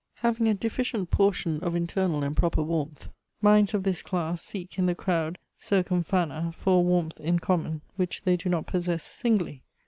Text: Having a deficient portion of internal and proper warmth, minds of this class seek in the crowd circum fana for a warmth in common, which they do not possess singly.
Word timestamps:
Having 0.15 0.47
a 0.47 0.55
deficient 0.55 1.11
portion 1.11 1.59
of 1.59 1.75
internal 1.75 2.23
and 2.23 2.35
proper 2.35 2.63
warmth, 2.63 3.09
minds 3.39 3.75
of 3.75 3.83
this 3.83 4.01
class 4.01 4.41
seek 4.41 4.79
in 4.79 4.87
the 4.87 4.95
crowd 4.95 5.37
circum 5.59 6.03
fana 6.03 6.51
for 6.55 6.79
a 6.79 6.81
warmth 6.81 7.19
in 7.19 7.37
common, 7.37 7.81
which 7.97 8.23
they 8.23 8.35
do 8.35 8.49
not 8.49 8.65
possess 8.65 9.03
singly. 9.03 9.61